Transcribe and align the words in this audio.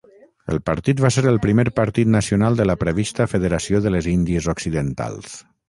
El 0.53 0.59
partit 0.69 1.03
va 1.03 1.11
ser 1.15 1.23
el 1.31 1.37
primer 1.43 1.65
partit 1.81 2.09
nacional 2.15 2.59
de 2.61 2.67
la 2.69 2.77
prevista 2.85 3.29
Federació 3.35 3.85
de 3.87 3.93
les 3.97 4.09
Índies 4.17 4.51
Occidentals. 4.57 5.41